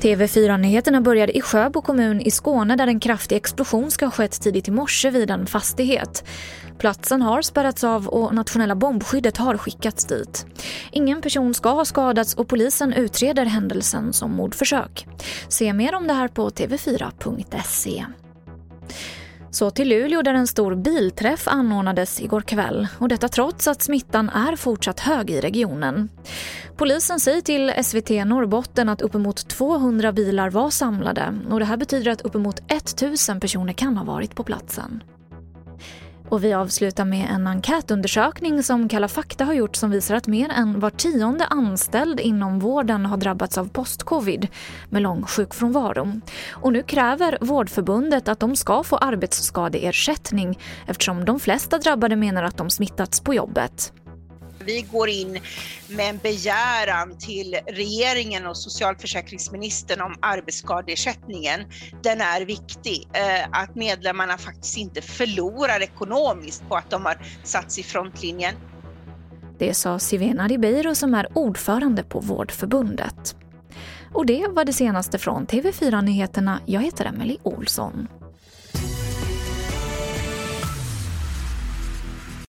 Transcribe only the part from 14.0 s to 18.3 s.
som mordförsök. Se mer om det här på tv4.se.